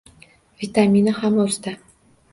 Vitamini 0.63 1.15
ham 1.21 1.39
o`zida 1.47 1.77